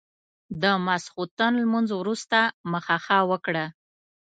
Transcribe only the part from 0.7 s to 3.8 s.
ماسخوتن لمونځ وروسته مخه ښه وکړه.